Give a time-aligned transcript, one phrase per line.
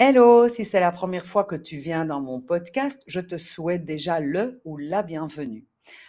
[0.00, 3.84] Hello, si c'est la première fois que tu viens dans mon podcast, je te souhaite
[3.84, 5.66] déjà le ou la bienvenue.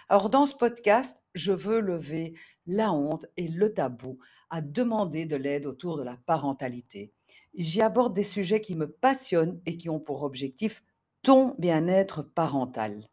[0.09, 2.36] Alors dans ce podcast, je veux lever
[2.67, 4.20] la honte et le tabou
[4.52, 7.12] à demander de l'aide autour de la parentalité.
[7.55, 10.83] J'y aborde des sujets qui me passionnent et qui ont pour objectif
[11.24, 13.10] ton bien-être parental.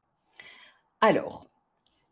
[1.01, 1.49] Alors,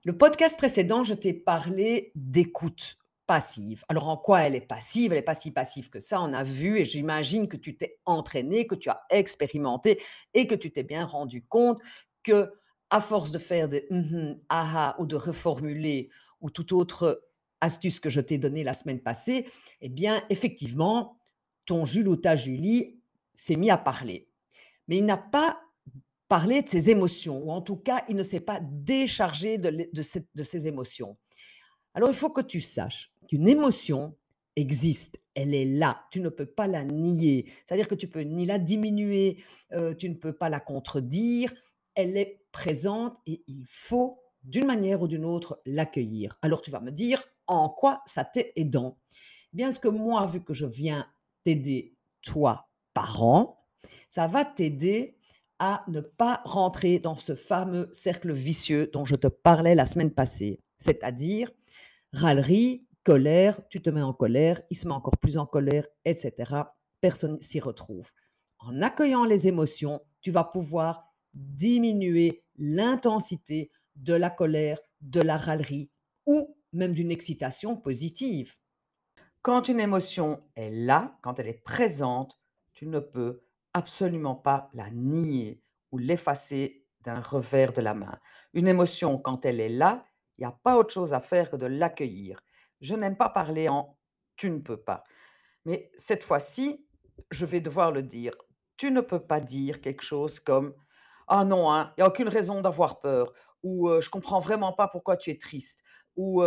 [0.04, 2.96] le podcast précédent, je t'ai parlé d'écoute
[3.26, 3.84] passive.
[3.88, 5.12] Alors en quoi elle est passive?
[5.12, 7.98] Elle est pas si passive que ça, on a vu, et j'imagine que tu t'es
[8.04, 10.00] entraîné, que tu as expérimenté
[10.34, 11.80] et que tu t'es bien rendu compte
[12.22, 12.52] que
[12.90, 16.10] à force de faire des mmh aha ou de reformuler
[16.40, 17.24] ou toute autre
[17.60, 19.46] astuce que je t'ai donnée la semaine passée,
[19.80, 21.18] eh bien effectivement,
[21.64, 23.00] ton Jules ou ta Julie
[23.32, 24.28] s'est mis à parler.
[24.86, 25.60] Mais il n'a pas
[26.28, 30.66] parlé de ses émotions, ou en tout cas, il ne s'est pas déchargé de ses
[30.66, 31.16] émotions.
[31.94, 34.16] Alors il faut que tu saches qu'une émotion
[34.56, 37.46] existe, elle est là, tu ne peux pas la nier.
[37.64, 39.42] C'est-à-dire que tu peux ni la diminuer,
[39.72, 41.52] euh, tu ne peux pas la contredire,
[41.94, 46.38] elle est présente et il faut d'une manière ou d'une autre l'accueillir.
[46.42, 48.98] Alors tu vas me dire en quoi ça t'est aidant
[49.52, 51.06] Bien ce que moi, vu que je viens
[51.44, 53.64] t'aider, toi, parent,
[54.08, 55.16] ça va t'aider
[55.58, 60.10] à ne pas rentrer dans ce fameux cercle vicieux dont je te parlais la semaine
[60.10, 60.60] passée.
[60.78, 61.50] C'est-à-dire
[62.12, 66.32] râlerie, colère, tu te mets en colère, il se met encore plus en colère, etc.
[67.00, 68.10] Personne s'y retrouve.
[68.58, 75.90] En accueillant les émotions, tu vas pouvoir diminuer l'intensité de la colère, de la râlerie
[76.26, 78.54] ou même d'une excitation positive.
[79.42, 82.38] Quand une émotion est là, quand elle est présente,
[82.72, 83.42] tu ne peux
[83.74, 88.18] absolument pas la nier ou l'effacer d'un revers de la main.
[88.54, 90.06] Une émotion, quand elle est là,
[90.38, 92.40] il n'y a pas autre chose à faire que de l'accueillir.
[92.80, 93.98] Je n'aime pas parler en
[94.36, 95.04] tu ne peux pas.
[95.64, 96.86] Mais cette fois-ci,
[97.30, 98.32] je vais devoir le dire.
[98.76, 100.74] Tu ne peux pas dire quelque chose comme
[101.28, 104.88] Ah non, hein, il n'y a aucune raison d'avoir peur, ou je comprends vraiment pas
[104.88, 105.80] pourquoi tu es triste,
[106.16, 106.42] ou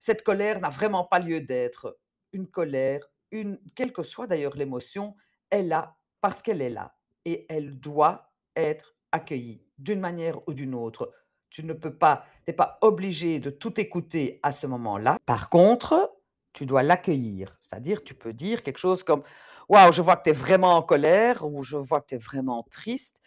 [0.00, 1.98] Cette colère n'a vraiment pas lieu d'être.
[2.32, 3.00] Une colère,
[3.30, 5.16] une, quelle que soit d'ailleurs l'émotion,
[5.50, 10.74] elle a parce qu'elle est là et elle doit être accueillie d'une manière ou d'une
[10.74, 11.12] autre.
[11.50, 15.18] Tu ne peux pas, tu n'es pas obligé de tout écouter à ce moment-là.
[15.26, 16.12] Par contre,
[16.52, 17.56] tu dois l'accueillir.
[17.60, 19.22] C'est-à-dire, tu peux dire quelque chose comme
[19.68, 22.18] Waouh, je vois que tu es vraiment en colère, ou je vois que tu es
[22.18, 23.20] vraiment triste,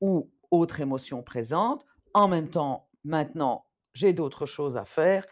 [0.00, 1.84] ou autre émotion présente.
[2.14, 5.26] En même temps, maintenant, j'ai d'autres choses à faire.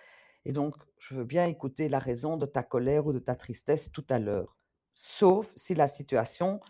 [0.45, 3.91] Et donc, je veux bien écouter la raison de ta colère ou de ta tristesse
[3.91, 4.57] tout à l'heure.
[4.93, 6.61] Sauf si la situation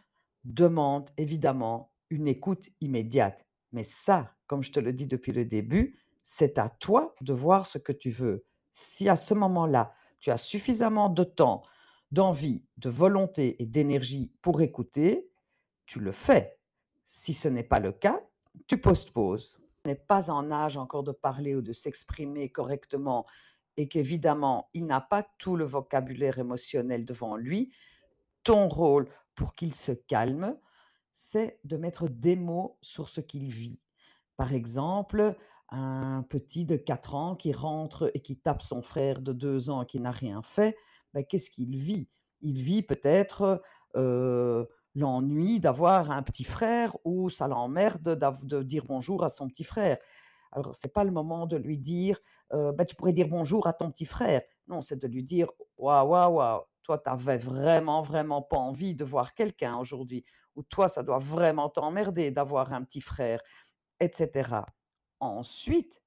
[0.45, 3.47] demande évidemment une écoute immédiate.
[3.73, 7.67] Mais ça, comme je te le dis depuis le début, c'est à toi de voir
[7.67, 8.45] ce que tu veux.
[8.73, 11.63] Si à ce moment-là, tu as suffisamment de temps,
[12.13, 15.31] d'envie, de volonté et d'énergie pour écouter,
[15.87, 16.59] tu le fais.
[17.05, 18.21] Si ce n'est pas le cas,
[18.67, 19.59] tu postposes.
[19.85, 23.25] Tu n'es pas en âge encore de parler ou de s'exprimer correctement
[23.77, 27.73] et qu'évidemment, il n'a pas tout le vocabulaire émotionnel devant lui,
[28.43, 30.59] ton rôle pour qu'il se calme,
[31.13, 33.81] c'est de mettre des mots sur ce qu'il vit.
[34.37, 35.37] Par exemple,
[35.71, 39.85] un petit de 4 ans qui rentre et qui tape son frère de 2 ans
[39.85, 40.77] qui n'a rien fait,
[41.15, 42.09] ben, qu'est-ce qu'il vit?
[42.41, 43.63] Il vit peut-être
[44.95, 49.99] l'ennui d'avoir un petit frère ou ça l'emmerde de dire bonjour à son petit frère.
[50.53, 52.19] Alors, ce n'est pas le moment de lui dire
[52.51, 54.43] ben, Tu pourrais dire bonjour à ton petit frère.
[54.69, 58.95] Non, c'est de lui dire Waouh, waouh, waouh, toi, tu n'avais vraiment, vraiment pas envie
[58.95, 60.25] de voir quelqu'un aujourd'hui,
[60.57, 63.41] ou toi, ça doit vraiment t'emmerder d'avoir un petit frère,
[64.01, 64.51] etc.
[65.21, 66.03] Ensuite,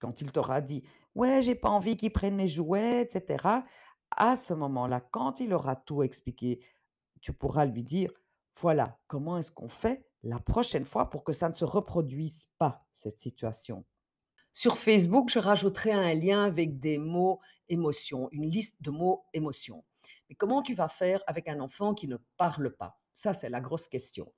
[0.00, 0.82] quand il t'aura dit
[1.14, 3.44] ouais, j'ai pas envie qu'il prenne mes jouets, etc.
[4.16, 6.60] À ce moment-là, quand il aura tout expliqué,
[7.20, 8.10] tu pourras lui dire
[8.60, 12.84] voilà, comment est-ce qu'on fait la prochaine fois pour que ça ne se reproduise pas,
[12.92, 13.84] cette situation?
[14.52, 19.84] Sur Facebook, je rajouterai un lien avec des mots émotions, une liste de mots émotions.
[20.28, 23.00] Mais comment tu vas faire avec un enfant qui ne parle pas?
[23.14, 24.32] Ça, c'est la grosse question.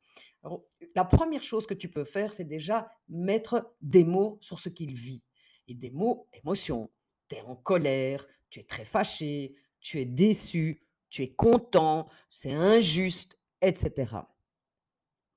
[0.95, 4.95] la première chose que tu peux faire, c'est déjà mettre des mots sur ce qu'il
[4.95, 5.23] vit.
[5.69, 6.91] Et des mots émotions.
[7.29, 12.53] Tu es en colère, tu es très fâché, tu es déçu, tu es content, c'est
[12.53, 14.17] injuste, etc.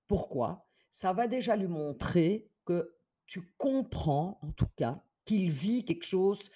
[0.08, 0.68] Pourquoi?
[0.90, 2.96] Ça va déjà lui montrer que
[3.26, 6.50] tu comprends, en tout cas, qu'il vit quelque chose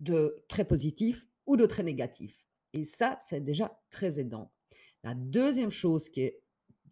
[0.00, 2.47] de très positif ou de très négatif.
[2.72, 4.52] Et ça, c'est déjà très aidant.
[5.04, 6.42] La deuxième chose qui est,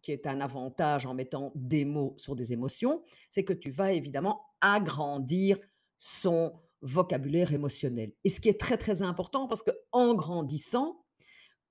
[0.02, 3.92] qui est un avantage en mettant des mots sur des émotions, c'est que tu vas
[3.92, 5.58] évidemment agrandir
[5.98, 6.52] son
[6.82, 8.12] vocabulaire émotionnel.
[8.24, 11.04] Et ce qui est très très important parce que en grandissant,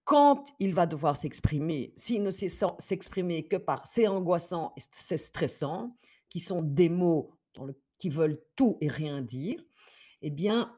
[0.04, 5.18] quand il va devoir s'exprimer, s'il ne sait s'exprimer que par c'est angoissant et c'est
[5.18, 5.98] stressant,
[6.30, 7.34] qui sont des mots
[7.98, 9.64] qui veulent tout et rien dire,
[10.22, 10.78] eh bien,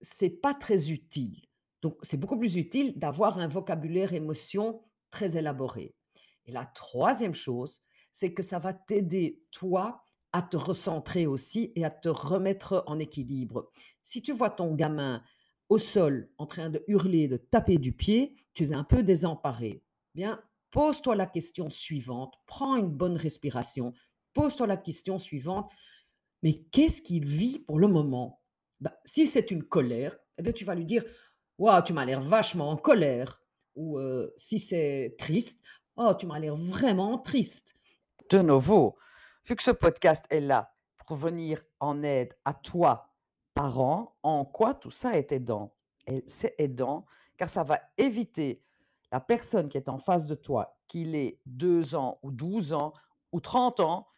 [0.00, 1.45] c'est pas très utile.
[1.82, 5.94] Donc, c'est beaucoup plus utile d'avoir un vocabulaire émotion très élaboré.
[6.46, 7.80] Et la troisième chose,
[8.12, 10.02] c'est que ça va t'aider, toi,
[10.32, 13.70] à te recentrer aussi et à te remettre en équilibre.
[14.02, 15.22] Si tu vois ton gamin
[15.68, 19.82] au sol en train de hurler, de taper du pied, tu es un peu désemparé.
[20.14, 20.40] Bien,
[20.70, 23.92] pose-toi la question suivante, prends une bonne respiration,
[24.34, 25.70] pose-toi la question suivante,
[26.42, 28.42] mais qu'est-ce qu'il vit pour le moment?
[28.80, 31.02] Bah, Si c'est une colère, eh bien, tu vas lui dire,
[31.58, 33.42] Waouh, tu m'as l'air vachement en colère.
[33.74, 35.60] Ou euh, si c'est triste,
[35.96, 37.74] oh, tu m'as l'air vraiment triste.
[38.30, 38.96] De nouveau,
[39.46, 43.14] vu que ce podcast est là pour venir en aide à toi,
[43.54, 45.74] parents, en quoi tout ça est aidant?
[46.26, 47.06] C'est aidant
[47.36, 48.62] car ça va éviter
[49.12, 52.92] la personne qui est en face de toi, qu'il ait 2 ans ou 12 ans
[53.32, 54.08] ou 30 ans,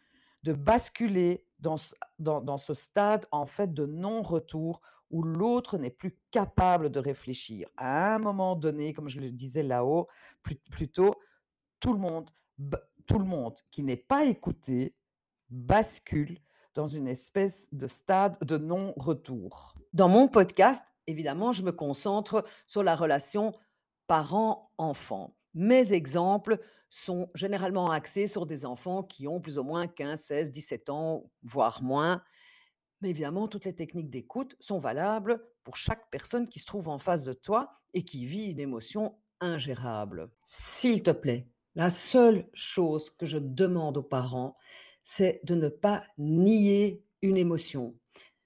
[0.43, 6.17] de basculer dans ce, dans, ce stade en fait de non-retour où l'autre n'est plus
[6.31, 7.67] capable de réfléchir.
[7.77, 10.07] À un moment donné, comme je le disais là-haut,
[10.71, 11.15] plutôt,
[11.79, 12.29] tout le monde,
[13.05, 14.95] tout le monde qui n'est pas écouté
[15.49, 16.39] bascule
[16.73, 19.75] dans une espèce de stade de non-retour.
[19.93, 23.53] Dans mon podcast, évidemment, je me concentre sur la relation
[24.07, 25.35] parent-enfant.
[25.53, 26.59] Mes exemples
[26.89, 31.29] sont généralement axés sur des enfants qui ont plus ou moins 15, 16, 17 ans,
[31.43, 32.21] voire moins.
[33.01, 36.97] Mais évidemment, toutes les techniques d'écoute sont valables pour chaque personne qui se trouve en
[36.97, 40.29] face de toi et qui vit une émotion ingérable.
[40.43, 44.55] S'il te plaît, la seule chose que je demande aux parents,
[45.03, 47.95] c'est de ne pas nier une émotion.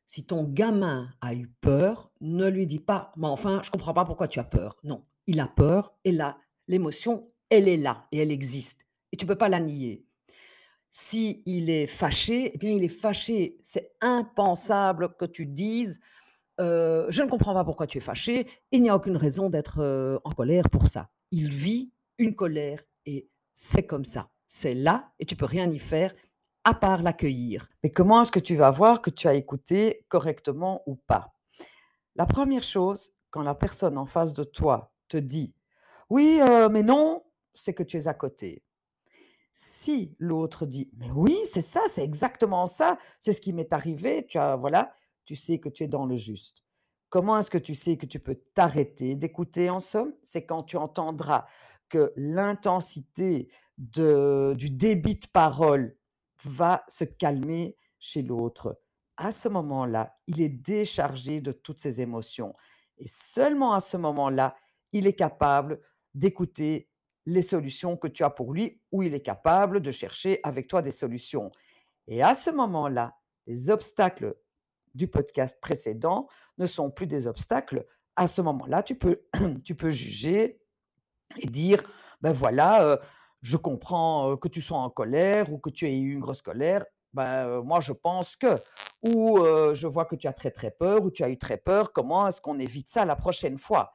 [0.05, 3.93] Si ton gamin a eu peur, ne lui dis pas, mais enfin, je ne comprends
[3.93, 4.77] pas pourquoi tu as peur.
[4.83, 8.85] Non, il a peur et là, l'émotion, elle est là et elle existe.
[9.11, 10.05] Et tu ne peux pas la nier.
[10.95, 13.57] Si il est fâché, eh bien, il est fâché.
[13.63, 15.99] C'est impensable que tu dises
[16.59, 18.45] Je ne comprends pas pourquoi tu es fâché.
[18.71, 21.09] Il n'y a aucune raison d'être en colère pour ça.
[21.31, 24.29] Il vit une colère et c'est comme ça.
[24.45, 26.13] C'est là et tu peux rien y faire
[26.63, 27.69] à part l'accueillir.
[27.81, 31.33] Mais comment est-ce que tu vas voir que tu as écouté correctement ou pas?
[32.15, 35.55] La première chose, quand la personne en face de toi te dit
[36.11, 36.39] Oui,
[36.69, 37.23] mais non,
[37.55, 38.61] c'est que tu es à côté.
[39.53, 44.25] Si l'autre dit mais oui, c'est ça, c'est exactement ça, c'est ce qui m'est arrivé,
[44.27, 44.93] tu as voilà,
[45.25, 46.63] tu sais que tu es dans le juste.
[47.09, 50.13] Comment est-ce que tu sais que tu peux t'arrêter d'écouter en somme?
[50.23, 51.45] C'est quand tu entendras
[51.87, 55.95] que l'intensité du débit de parole
[56.43, 58.81] va se calmer chez l'autre.
[59.17, 62.55] À ce moment-là, il est déchargé de toutes ses émotions.
[62.97, 64.55] Et seulement à ce moment-là,
[64.91, 65.79] il est capable
[66.15, 66.89] d'écouter
[67.25, 70.81] les solutions que tu as pour lui, ou il est capable de chercher avec toi
[70.81, 71.51] des solutions.
[72.07, 73.15] Et à ce moment-là,
[73.47, 74.35] les obstacles
[74.93, 76.27] du podcast précédent
[76.57, 77.85] ne sont plus des obstacles.
[78.15, 79.23] À ce moment-là, tu peux,
[79.63, 80.59] tu peux juger
[81.37, 81.81] et dire,
[82.21, 82.97] ben voilà, euh,
[83.41, 86.41] je comprends euh, que tu sois en colère ou que tu aies eu une grosse
[86.41, 86.85] colère.
[87.13, 88.59] Ben, euh, moi, je pense que,
[89.03, 89.39] ou
[89.73, 92.27] je vois que tu as très très peur, ou tu as eu très peur, comment
[92.27, 93.93] est-ce qu'on évite ça la prochaine fois?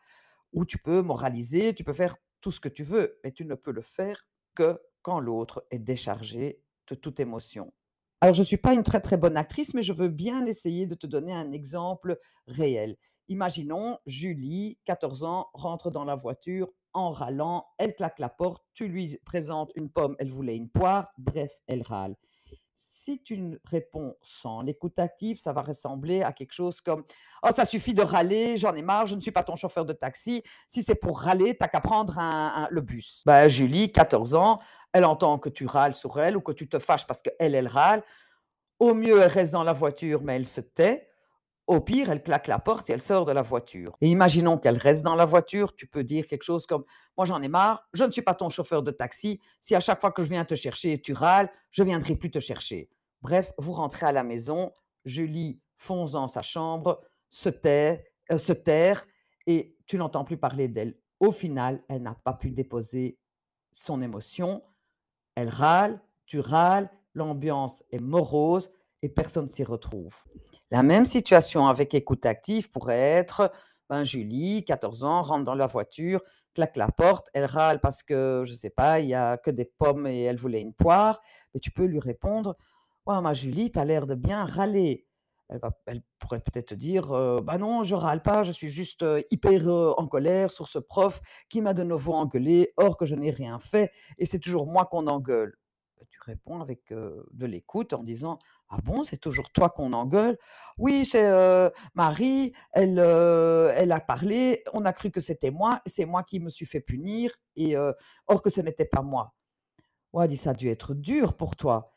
[0.52, 3.54] Ou tu peux moraliser, tu peux faire tout ce que tu veux, mais tu ne
[3.54, 7.72] peux le faire que quand l'autre est déchargé de toute émotion.
[8.20, 10.86] Alors, je ne suis pas une très très bonne actrice, mais je veux bien essayer
[10.86, 12.96] de te donner un exemple réel.
[13.28, 18.88] Imaginons, Julie, 14 ans, rentre dans la voiture en râlant, elle claque la porte, tu
[18.88, 22.16] lui présentes une pomme, elle voulait une poire, bref, elle râle
[22.78, 27.04] si tu réponds sans l'écoute active, ça va ressembler à quelque chose comme
[27.42, 29.92] Oh, ça suffit de râler, j'en ai marre, je ne suis pas ton chauffeur de
[29.92, 30.44] taxi.
[30.68, 32.14] Si c'est pour râler, t'as qu'à prendre
[32.70, 33.22] le bus.
[33.26, 34.58] Bah, Julie, 14 ans,
[34.92, 37.68] elle entend que tu râles sur elle ou que tu te fâches parce qu'elle, elle
[37.68, 38.04] râle.
[38.78, 41.07] Au mieux, elle reste dans la voiture, mais elle se tait.
[41.68, 43.94] Au pire, elle claque la porte et elle sort de la voiture.
[44.00, 46.82] Et imaginons qu'elle reste dans la voiture, tu peux dire quelque chose comme
[47.18, 49.38] Moi j'en ai marre, je ne suis pas ton chauffeur de taxi.
[49.60, 52.40] Si à chaque fois que je viens te chercher, tu râles, je viendrai plus te
[52.40, 52.88] chercher.
[53.20, 54.72] Bref, vous rentrez à la maison,
[55.04, 59.04] Julie fonce dans sa chambre, se, tait, euh, se terre
[59.46, 60.98] et tu n'entends plus parler d'elle.
[61.20, 63.18] Au final, elle n'a pas pu déposer
[63.72, 64.62] son émotion.
[65.34, 68.70] Elle râle, tu râles, l'ambiance est morose
[69.02, 70.14] et personne s'y retrouve.
[70.70, 73.52] La même situation avec écoute active pourrait être
[73.90, 76.20] ben, Julie, 14 ans, rentre dans la voiture,
[76.54, 79.50] claque la porte, elle râle parce que, je ne sais pas, il n'y a que
[79.50, 81.20] des pommes et elle voulait une poire.
[81.54, 82.56] Mais tu peux lui répondre
[83.06, 85.06] Ouais, ma Julie, tu as l'air de bien râler.
[85.48, 88.68] Elle va elle pourrait peut-être te dire, heu: «Bah non, je râle pas, je suis
[88.68, 92.98] juste, heu, hyper, heu, en colère sur ce prof qui m'a de nouveau engueulé, or
[92.98, 95.54] que je n'ai rien fait et c'est toujours moi qu'on engueule».
[96.24, 100.38] Tu avec, de l'écoute en disant: «Ah bon, c'est toujours toi qu'on engueule?»
[100.78, 101.30] «Oui, c'est,
[101.94, 106.48] Marie, elle, elle a parlé, on a cru que c'était moi, c'est moi qui me
[106.48, 107.76] suis fait punir et
[108.26, 109.34] or que ce n'était pas moi».
[110.12, 111.92] «Ouais», dit, «ça a dû être dur pour toi»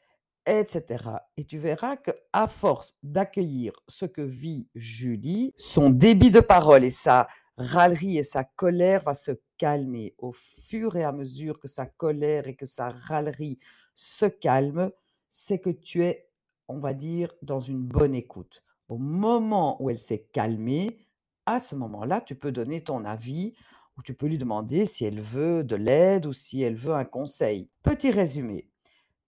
[0.45, 6.39] et cetera et tu verras qu'à force d'accueillir ce que vit Julie, son débit de
[6.39, 10.15] parole et sa râlerie et sa colère va se calmer.
[10.17, 13.59] Au fur et à mesure que sa colère et que sa râlerie
[13.93, 14.91] se calment,
[15.29, 16.29] c'est que tu es,
[16.67, 18.63] on va dire, dans une bonne écoute.
[18.89, 20.97] Au moment où elle s'est calmée,
[21.45, 23.53] à ce moment-là, tu peux donner ton avis
[23.97, 27.05] ou tu peux lui demander si elle veut de l'aide ou si elle veut un
[27.05, 27.69] conseil.
[27.83, 28.69] Petit résumé,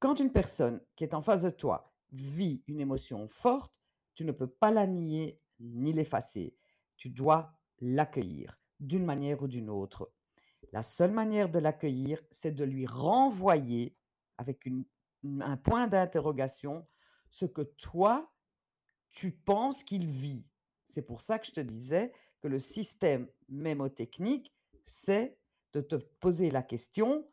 [0.04, 3.82] quand une personne qui est en face de toi vit une émotion forte,
[4.16, 6.58] tu ne peux pas la nier ni l'effacer.
[6.98, 10.12] Tu dois l'accueillir d'une manière ou d'une autre.
[10.74, 13.96] La seule manière de l'accueillir, c'est de lui renvoyer
[14.38, 14.68] avec
[15.24, 16.86] un point d'interrogation
[17.30, 18.30] ce que toi,
[19.10, 20.46] tu penses qu'il vit.
[20.86, 25.38] C'est pour ça que je te disais que le système mémotechnique, c'est
[25.72, 27.26] de te poser la question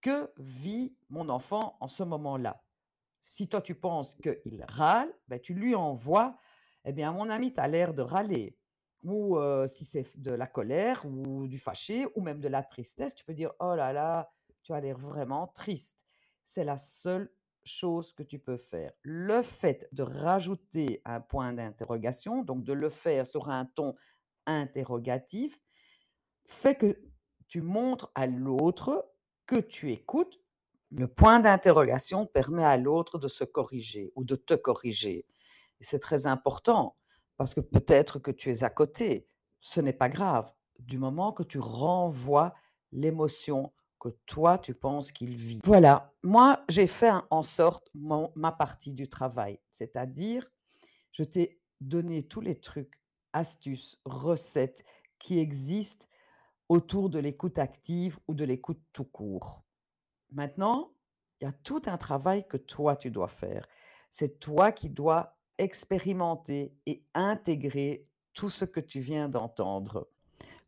[0.00, 2.62] que vit mon enfant en ce moment-là
[3.20, 6.36] Si toi tu penses qu'il râle, ben, tu lui envoies
[6.84, 8.58] Eh bien, mon ami, tu as l'air de râler.
[9.02, 13.14] Ou euh, si c'est de la colère ou du fâché ou même de la tristesse,
[13.14, 16.06] tu peux dire Oh là là, tu as l'air vraiment triste.
[16.44, 17.30] C'est la seule
[17.64, 18.92] chose que tu peux faire.
[19.02, 23.94] Le fait de rajouter un point d'interrogation, donc de le faire sur un ton
[24.46, 25.60] interrogatif,
[26.44, 27.00] fait que
[27.48, 29.12] tu montres à l'autre
[29.46, 30.40] que tu écoutes.
[30.90, 35.26] Le point d'interrogation permet à l'autre de se corriger ou de te corriger.
[35.80, 36.94] C'est très important
[37.36, 39.28] parce que peut-être que tu es à côté.
[39.60, 40.52] Ce n'est pas grave.
[40.78, 42.54] Du moment que tu renvoies
[42.92, 45.60] l'émotion que toi, tu penses qu'il vit.
[45.64, 50.50] Voilà, moi, j'ai fait en sorte ma partie du travail, c'est-à-dire,
[51.12, 53.00] je t'ai donné tous les trucs,
[53.32, 54.84] astuces, recettes
[55.18, 56.06] qui existent
[56.68, 59.62] autour de l'écoute active ou de l'écoute tout court.
[60.32, 60.92] Maintenant,
[61.40, 63.66] il y a tout un travail que toi, tu dois faire.
[64.10, 70.08] C'est toi qui dois expérimenter et intégrer tout ce que tu viens d'entendre.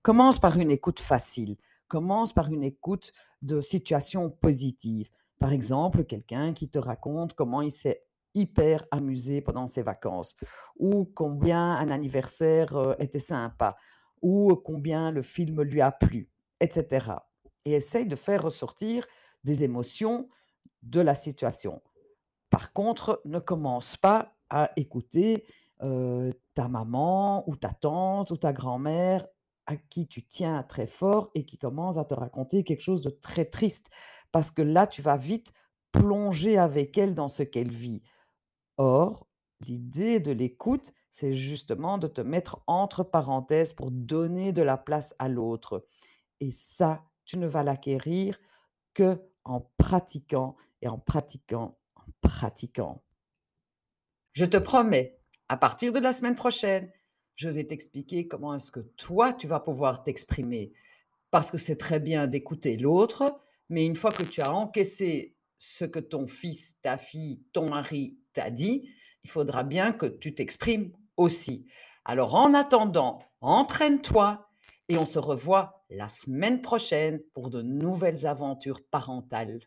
[0.02, 1.57] Commence par une écoute facile.
[1.88, 3.12] Commence par une écoute
[3.43, 5.11] de situation positive.
[5.38, 10.37] Par exemple, quelqu'un qui te raconte comment il s'est hyper amusé pendant ses vacances,
[10.78, 13.76] ou combien un anniversaire euh, était sympa,
[14.23, 17.11] ou combien le film lui a plu, etc.
[17.65, 19.07] Et essaye de faire ressortir
[19.45, 20.29] des émotions
[20.83, 21.83] de la situation.
[22.51, 25.45] Par contre, ne commence pas à écouter,
[25.83, 29.27] heu, ta maman ou ta tante ou ta grand-mère
[29.67, 33.11] à qui tu tiens très fort et qui commence à te raconter quelque chose de
[33.11, 33.91] très triste.
[34.33, 35.53] Parce que là, tu vas vite
[35.93, 38.03] plonger avec elle dans ce qu'elle vit.
[38.79, 39.27] Or,
[39.61, 45.17] l'idée de l'écoute, c'est justement de te mettre entre parenthèses pour donner de la place
[45.19, 45.85] à l'autre
[46.39, 48.39] et ça, tu ne vas l'acquérir
[48.95, 53.03] que en pratiquant et en pratiquant, en pratiquant.
[54.33, 56.89] Je te promets, à partir de la semaine prochaine,
[57.35, 60.73] je vais t'expliquer comment est-ce que toi, tu vas pouvoir t'exprimer.
[61.33, 65.85] Parce que c'est très bien d'écouter l'autre, mais une fois que tu as encaissé ce
[65.85, 68.89] que ton fils, ta fille, ton mari t'a dit,
[69.25, 71.67] il faudra bien que tu t'exprimes aussi.
[72.05, 74.49] Alors en attendant, entraîne-toi
[74.89, 79.61] et on se revoit la semaine prochaine pour de nouvelles aventures parentales.